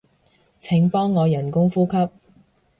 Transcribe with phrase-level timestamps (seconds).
[0.57, 2.09] 請幫我人工呼吸